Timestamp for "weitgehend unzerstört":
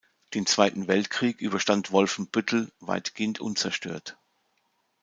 2.79-4.17